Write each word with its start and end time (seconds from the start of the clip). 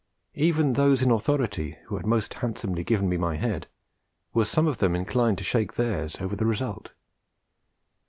Even 0.33 0.73
those 0.73 1.03
in 1.03 1.11
authority, 1.11 1.77
who 1.85 1.95
had 1.95 2.07
most 2.07 2.33
handsomely 2.33 2.83
given 2.83 3.07
me 3.07 3.17
my 3.17 3.35
head, 3.35 3.67
were 4.33 4.45
some 4.45 4.65
of 4.65 4.79
them 4.79 4.95
inclined 4.95 5.37
to 5.37 5.43
shake 5.43 5.75
theirs 5.75 6.17
over 6.19 6.35
the 6.35 6.47
result. 6.47 6.89